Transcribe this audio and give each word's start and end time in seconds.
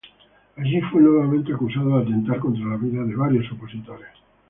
Allí 0.57 0.81
fue 0.91 0.99
nuevamente 0.99 1.53
acusado 1.53 1.95
de 1.99 2.05
atentar 2.05 2.39
contra 2.39 2.65
la 2.65 2.77
vida 2.77 3.03
de 3.03 3.15
varios 3.15 3.51
opositores. 3.51 4.07